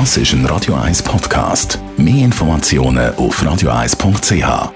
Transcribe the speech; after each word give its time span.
Das 0.00 0.16
ist 0.16 0.32
ein 0.32 0.44
Radio 0.46 0.74
1 0.74 1.04
Podcast. 1.04 1.78
Mehr 1.96 2.24
Informationen 2.24 3.14
auf 3.14 3.40
radio1.ch. 3.40 4.72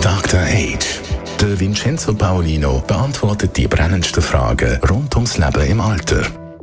Dr. 0.00 0.40
Age. 0.40 1.00
Der 1.40 1.58
Vincenzo 1.58 2.14
Paolino 2.14 2.80
beantwortet 2.86 3.56
die 3.56 3.66
brennendsten 3.66 4.22
Fragen 4.22 4.78
rund 4.88 5.12
ums 5.16 5.38
Leben 5.38 5.66
im 5.66 5.80
Alter. 5.80 6.22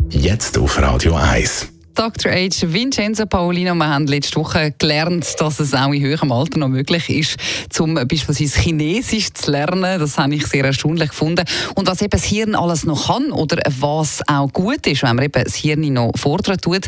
Jetzt 0.10 0.58
auf 0.58 0.82
Radio 0.82 1.16
1. 1.16 1.75
Dr. 1.96 2.30
H. 2.30 2.74
Vincenzo 2.74 3.26
Paolino, 3.26 3.74
wir 3.74 3.88
haben 3.88 4.06
letzte 4.06 4.36
Woche 4.36 4.74
gelernt, 4.78 5.34
dass 5.40 5.62
es 5.62 5.74
auch 5.74 5.94
in 5.94 6.02
höherem 6.02 6.30
Alter 6.32 6.60
noch 6.60 6.68
möglich 6.68 7.10
ist, 7.10 7.38
zum 7.70 7.96
beispielsweise 7.96 8.60
Chinesisch 8.60 9.34
zu 9.34 9.50
lernen. 9.50 10.00
Das 10.00 10.18
habe 10.18 10.36
ich 10.36 10.46
sehr 10.46 10.66
erstaunlich 10.66 11.10
gefunden. 11.10 11.46
Und 11.76 11.88
was 11.88 12.02
eben 12.02 12.10
das 12.10 12.26
Hirn 12.26 12.54
alles 12.54 12.86
noch 12.86 13.08
kann 13.08 13.32
oder 13.32 13.62
was 13.80 14.22
auch 14.28 14.52
gut 14.52 14.86
ist, 14.88 15.04
wenn 15.04 15.16
man 15.16 15.26
eben 15.26 15.44
das 15.44 15.56
Hirn 15.56 15.82
noch 15.94 16.12
fordern 16.18 16.58
tut, 16.58 16.86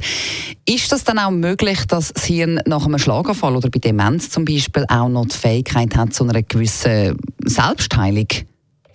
ist 0.66 0.92
das 0.92 1.06
dann 1.06 1.20
auch 1.20 1.32
möglich, 1.32 1.86
dass 1.88 2.12
das 2.14 2.26
Hirn 2.26 2.60
nach 2.66 2.86
einem 2.86 3.00
Schlaganfall 3.00 3.56
oder 3.56 3.70
bei 3.70 3.80
Demenz 3.80 4.30
zum 4.30 4.44
Beispiel 4.44 4.86
auch 4.90 5.08
noch 5.08 5.28
die 5.28 5.38
Fähigkeit 5.38 5.96
hat 5.96 6.14
zu 6.14 6.26
einer 6.26 6.44
gewissen 6.44 7.18
Selbstheilung? 7.46 8.28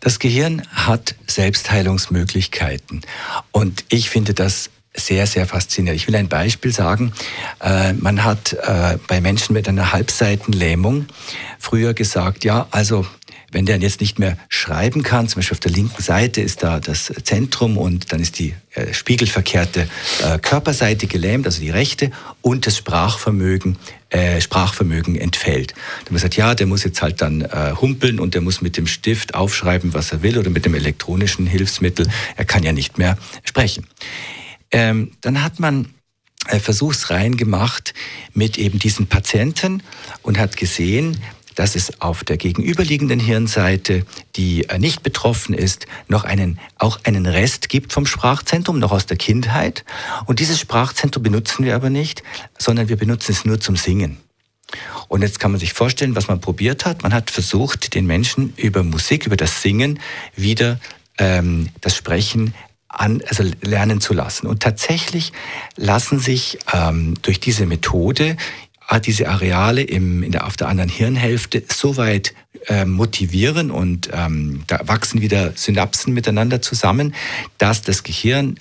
Das 0.01 0.19
Gehirn 0.19 0.63
hat 0.73 1.15
Selbstheilungsmöglichkeiten. 1.27 3.01
Und 3.53 3.85
ich 3.89 4.11
finde 4.11 4.35
das 4.35 4.69
sehr, 4.95 5.27
sehr 5.27 5.47
faszinierend. 5.47 6.01
Ich 6.01 6.07
will 6.07 6.17
ein 6.17 6.29
Beispiel 6.29 6.73
sagen. 6.73 7.13
Äh, 7.61 7.95
man 7.95 8.25
hat 8.25 8.53
äh, 8.53 8.99
bei 9.07 9.21
Menschen 9.21 9.55
mit 9.55 9.69
einer 9.69 9.93
Halbseitenlähmung 9.93 11.07
früher 11.59 11.95
gesagt, 11.95 12.45
ja, 12.45 12.67
also 12.71 13.07
wenn 13.51 13.67
der 13.67 13.79
jetzt 13.79 14.01
nicht 14.01 14.19
mehr 14.19 14.39
schreiben 14.49 15.03
kann, 15.03 15.29
zum 15.29 15.41
Beispiel 15.41 15.57
auf 15.57 15.61
der 15.61 15.73
linken 15.73 16.03
Seite 16.03 16.41
ist 16.41 16.63
da 16.63 16.81
das 16.81 17.13
Zentrum 17.23 17.77
und 17.77 18.11
dann 18.11 18.21
ist 18.21 18.39
die 18.39 18.55
äh, 18.73 18.95
spiegelverkehrte 18.95 19.89
Körperseite 20.41 21.07
gelähmt, 21.07 21.45
also 21.45 21.61
die 21.61 21.71
rechte, 21.71 22.11
und 22.41 22.67
das 22.67 22.77
Sprachvermögen, 22.77 23.77
Sprachvermögen 24.41 25.17
entfällt. 25.17 25.73
Dann 25.73 26.07
haben 26.07 26.15
gesagt, 26.15 26.37
ja, 26.37 26.55
der 26.55 26.67
muss 26.67 26.85
jetzt 26.85 27.03
halt 27.03 27.21
dann 27.21 27.47
humpeln 27.81 28.21
und 28.21 28.35
der 28.35 28.41
muss 28.41 28.61
mit 28.61 28.77
dem 28.77 28.87
Stift 28.87 29.35
aufschreiben, 29.35 29.93
was 29.95 30.13
er 30.13 30.23
will 30.23 30.39
oder 30.39 30.51
mit 30.51 30.65
dem 30.65 30.75
elektronischen 30.75 31.47
Hilfsmittel. 31.47 32.07
Er 32.37 32.45
kann 32.45 32.63
ja 32.63 32.73
nicht 32.73 32.99
mehr 32.99 33.19
sprechen. 33.45 33.87
Ähm, 34.73 35.13
dann 35.21 35.43
hat 35.43 35.61
man 35.61 35.95
äh, 36.49 36.59
Versuchsreihen 36.59 37.37
gemacht 37.37 37.95
mit 38.33 38.59
eben 38.59 38.79
diesen 38.79 39.07
Patienten 39.07 39.83
und 40.23 40.39
hat 40.39 40.57
gesehen, 40.57 41.19
dass 41.55 41.77
es 41.77 42.01
auf 42.01 42.25
der 42.25 42.37
gegenüberliegenden 42.37 43.21
Hirnseite, 43.21 44.07
die 44.37 44.69
äh, 44.69 44.79
nicht 44.79 45.03
betroffen 45.03 45.55
ist, 45.55 45.87
noch 46.09 46.25
einen, 46.25 46.59
auch 46.79 47.01
einen 47.05 47.27
Rest 47.27 47.69
gibt 47.69 47.93
vom 47.93 48.07
Sprachzentrum, 48.07 48.79
noch 48.79 48.93
aus 48.93 49.07
der 49.07 49.17
Kindheit. 49.17 49.85
Und 50.27 50.41
dieses 50.41 50.59
Sprachzentrum 50.59 51.23
benutzen 51.23 51.65
wir 51.65 51.75
aber 51.75 51.91
nicht, 51.91 52.23
sondern 52.59 52.89
wir 52.89 52.97
benutzen 52.97 53.33
es 53.33 53.45
nur 53.45 53.61
zum 53.61 53.77
Singen. 53.77 54.17
Und 55.09 55.21
jetzt 55.21 55.39
kann 55.39 55.51
man 55.51 55.61
sich 55.61 55.75
vorstellen, 55.75 56.17
was 56.17 56.29
man 56.29 56.41
probiert 56.41 56.87
hat. 56.87 57.03
Man 57.03 57.13
hat 57.13 57.31
versucht, 57.31 57.95
den 57.95 58.07
Menschen 58.07 58.55
über 58.57 58.83
Musik, 58.83 59.27
über 59.27 59.37
das 59.37 59.61
Singen 59.61 60.01
wieder 60.35 60.81
ähm, 61.19 61.69
das 61.83 61.95
Sprechen 61.95 62.55
an, 62.93 63.23
also 63.27 63.45
lernen 63.63 64.01
zu 64.01 64.15
lassen. 64.15 64.47
Und 64.47 64.63
tatsächlich 64.63 65.33
lassen 65.77 66.19
sich 66.19 66.59
ähm, 66.73 67.15
durch 67.23 67.41
diese 67.41 67.67
Methode 67.67 68.37
äh, 68.89 69.01
diese 69.01 69.29
Areale 69.29 69.83
im, 69.83 70.23
in 70.23 70.33
der, 70.33 70.47
auf 70.47 70.57
der 70.57 70.69
anderen 70.69 70.91
Hirnhälfte 70.91 71.63
so 71.69 71.97
weit 71.97 72.35
äh, 72.69 72.85
motivieren 72.85 73.71
und 73.71 74.11
ähm, 74.13 74.63
da 74.67 74.81
wachsen 74.85 75.21
wieder 75.21 75.53
Synapsen 75.57 76.15
miteinander 76.15 76.63
zusammen, 76.63 77.15
dass 77.59 77.83
das 77.83 78.03
Gehirn 78.03 78.59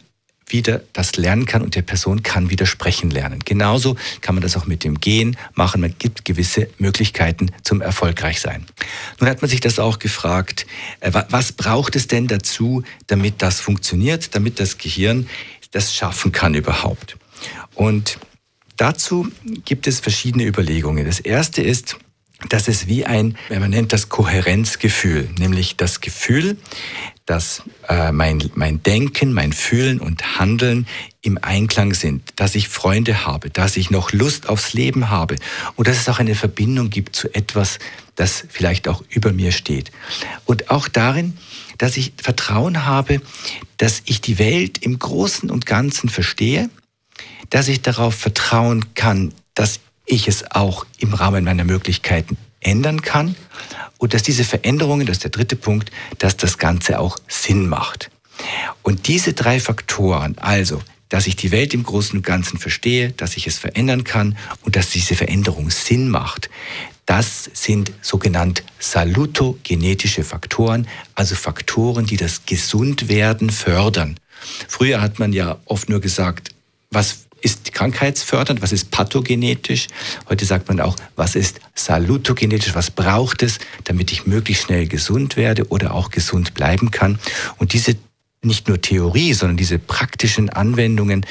wieder 0.52 0.82
das 0.94 1.16
lernen 1.16 1.46
kann 1.46 1.62
und 1.62 1.76
der 1.76 1.82
Person 1.82 2.24
kann 2.24 2.50
wieder 2.50 2.66
sprechen 2.66 3.10
lernen. 3.10 3.40
Genauso 3.44 3.96
kann 4.22 4.36
man 4.36 4.42
das 4.42 4.58
auch 4.58 4.66
mit 4.66 4.84
dem 4.84 5.00
Gehen 5.00 5.38
machen. 5.54 5.82
Man 5.82 5.96
gibt 5.98 6.26
gewisse 6.26 6.68
Möglichkeiten 6.78 7.52
zum 7.64 7.82
erfolgreich 7.82 8.42
sein. 8.42 8.66
Nun 9.20 9.30
hat 9.30 9.42
man 9.42 9.50
sich 9.50 9.60
das 9.60 9.80
auch 9.80 10.00
gefragt, 10.00 10.66
äh, 11.00 11.12
was 11.30 11.52
braucht 11.52 11.96
es 11.96 12.08
denn 12.08 12.28
dazu, 12.28 12.84
damit 13.08 13.42
das 13.42 13.60
funktioniert, 13.60 14.36
damit 14.36 14.60
das 14.60 14.78
Gehirn 14.78 15.28
das 15.72 15.96
schaffen 15.96 16.32
kann 16.32 16.54
überhaupt? 16.54 17.18
Und 17.76 18.18
dazu 18.78 19.28
gibt 19.66 19.88
es 19.88 20.00
verschiedene 20.00 20.46
Überlegungen. 20.46 21.06
Das 21.06 21.20
erste 21.20 21.62
ist, 21.62 21.98
dass 22.50 22.68
es 22.68 22.88
wie 22.88 23.06
ein, 23.06 23.38
man 23.50 23.70
nennt 23.70 23.94
das 23.94 24.10
Kohärenzgefühl, 24.10 25.30
nämlich 25.38 25.78
das 25.78 26.02
Gefühl, 26.02 26.58
dass 27.26 27.64
äh, 27.88 28.12
mein, 28.12 28.52
mein 28.56 28.84
Denken, 28.84 29.32
mein 29.32 29.54
Fühlen 29.54 30.00
und 30.00 30.40
Handeln 30.40 30.88
im 31.22 31.38
Einklang 31.42 31.94
sind, 31.94 32.34
dass 32.36 32.56
ich 32.56 32.68
Freunde 32.68 33.26
habe, 33.26 33.50
dass 33.50 33.78
ich 33.78 33.92
noch 33.92 34.12
Lust 34.12 34.50
aufs 34.50 34.74
Leben 34.74 35.10
habe 35.10 35.36
und 35.76 35.88
dass 35.88 35.98
es 35.98 36.10
auch 36.10 36.20
eine 36.20 36.36
Verbindung 36.36 36.90
gibt 36.90 37.16
zu 37.16 37.34
etwas, 37.34 37.80
das 38.16 38.44
vielleicht 38.50 38.88
auch 38.88 39.04
über 39.10 39.32
mir 39.32 39.52
steht. 39.52 39.92
Und 40.46 40.70
auch 40.72 40.88
darin, 40.88 41.38
dass 41.78 41.96
ich 41.96 42.14
Vertrauen 42.22 42.86
habe, 42.86 43.22
dass 43.78 44.02
ich 44.06 44.22
die 44.22 44.38
Welt 44.38 44.80
im 44.80 45.00
Großen 45.00 45.50
und 45.50 45.66
Ganzen 45.66 46.10
verstehe, 46.10 46.70
dass 47.50 47.68
ich 47.68 47.82
darauf 47.82 48.16
vertrauen 48.16 48.94
kann, 48.94 49.34
dass 49.54 49.80
ich 50.12 50.28
es 50.28 50.52
auch 50.52 50.86
im 51.00 51.14
Rahmen 51.14 51.44
meiner 51.44 51.64
Möglichkeiten 51.64 52.38
ändern 52.60 53.02
kann 53.02 53.36
und 53.98 54.14
dass 54.14 54.24
diese 54.24 54.44
Veränderungen, 54.44 55.06
das 55.06 55.18
ist 55.18 55.24
der 55.24 55.32
dritte 55.32 55.56
Punkt, 55.56 55.92
dass 56.20 56.38
das 56.38 56.58
Ganze 56.58 57.00
auch 57.00 57.18
Sinn 57.28 57.68
macht. 57.68 58.12
Und 58.82 59.08
diese 59.08 59.34
drei 59.34 59.60
Faktoren, 59.60 60.38
also 60.40 60.82
dass 61.10 61.28
ich 61.28 61.36
die 61.36 61.52
Welt 61.52 61.74
im 61.74 61.84
Großen 61.84 62.18
und 62.18 62.26
Ganzen 62.26 62.58
verstehe, 62.58 63.12
dass 63.12 63.36
ich 63.36 63.46
es 63.46 63.58
verändern 63.58 64.06
kann 64.06 64.38
und 64.62 64.78
dass 64.78 64.92
diese 64.92 65.16
Veränderung 65.16 65.70
Sinn 65.70 66.08
macht, 66.10 66.50
das 67.06 67.50
sind 67.54 67.92
sogenannt 68.02 68.64
salutogenetische 68.80 70.24
Faktoren, 70.24 70.88
also 71.14 71.36
Faktoren, 71.36 72.06
die 72.06 72.16
das 72.16 72.46
Gesundwerden 72.46 73.50
fördern. 73.50 74.18
Früher 74.70 75.02
hat 75.02 75.20
man 75.20 75.34
ja 75.34 75.58
oft 75.66 75.90
nur 75.90 76.00
gesagt, 76.00 76.52
was 76.92 77.26
ist 77.42 77.74
krankheitsfördernd, 77.74 78.62
was 78.62 78.72
ist 78.72 78.92
pathogenetisch. 78.92 79.88
Heute 80.30 80.46
sagt 80.46 80.68
man 80.68 80.80
auch, 80.80 80.96
was 81.16 81.36
ist 81.36 81.60
salutogenetisch, 81.76 82.76
was 82.76 82.92
braucht 82.92 83.44
es, 83.44 83.60
damit 83.84 84.12
ich 84.12 84.26
möglichst 84.26 84.66
schnell 84.66 84.88
gesund 84.88 85.38
werde 85.38 85.68
oder 85.70 85.94
auch 85.94 86.10
gesund 86.10 86.54
bleiben 86.54 86.92
kann. 86.92 87.20
Und 87.58 87.74
diese 87.74 87.96
nicht 88.44 88.68
nur 88.68 88.82
Theorie, 88.82 89.34
sondern 89.34 89.58
diese 89.58 89.78
praktischen 89.78 90.50
Anwendungen, 90.50 91.26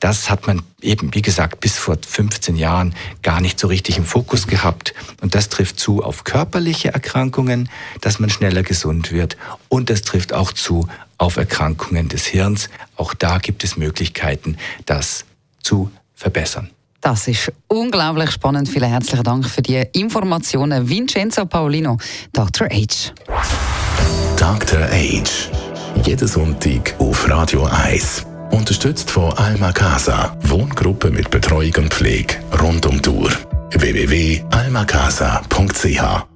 das 0.00 0.28
hat 0.28 0.48
man 0.48 0.62
eben, 0.80 1.14
wie 1.14 1.22
gesagt, 1.22 1.60
bis 1.60 1.78
vor 1.78 1.96
15 2.04 2.56
Jahren 2.56 2.94
gar 3.22 3.40
nicht 3.40 3.60
so 3.60 3.68
richtig 3.68 3.98
im 3.98 4.04
Fokus 4.04 4.48
gehabt. 4.48 4.92
Und 5.20 5.36
das 5.36 5.48
trifft 5.48 5.78
zu 5.78 6.02
auf 6.02 6.24
körperliche 6.24 6.92
Erkrankungen, 6.92 7.68
dass 8.00 8.18
man 8.18 8.30
schneller 8.30 8.64
gesund 8.64 9.12
wird. 9.12 9.36
Und 9.68 9.90
das 9.90 10.02
trifft 10.02 10.32
auch 10.32 10.52
zu 10.52 10.88
auf 11.18 11.36
Erkrankungen 11.36 12.08
des 12.08 12.26
Hirns. 12.26 12.68
Auch 12.96 13.14
da 13.14 13.38
gibt 13.38 13.62
es 13.62 13.76
Möglichkeiten, 13.76 14.56
das 14.86 15.24
zu 15.66 15.90
verbessern. 16.14 16.70
Das 17.00 17.26
ist 17.28 17.52
unglaublich 17.68 18.30
spannend. 18.30 18.68
Vielen 18.68 18.90
herzlichen 18.90 19.24
Dank 19.24 19.48
für 19.48 19.62
die 19.62 19.82
Informationen. 19.92 20.88
Vincenzo 20.88 21.46
Paolino, 21.46 21.96
Dr. 22.32 22.68
H. 22.68 23.12
Dr. 24.36 24.80
H. 24.80 25.22
Jeden 26.04 26.28
Sonntag 26.28 26.94
auf 26.98 27.28
Radio 27.28 27.64
1. 27.64 28.24
Unterstützt 28.50 29.10
von 29.10 29.32
Alma 29.34 29.72
Casa. 29.72 30.36
Wohngruppe 30.42 31.10
mit 31.10 31.30
Betreuung 31.30 31.72
und 31.78 31.94
Pflege 31.94 32.36
rund 32.60 32.86
um 32.86 33.02
die 33.02 33.10
Uhr. 33.10 33.30
www.almacasa.ch 33.72 36.35